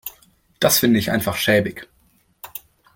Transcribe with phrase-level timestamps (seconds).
[0.59, 1.87] Das finde ich einfach schäbig.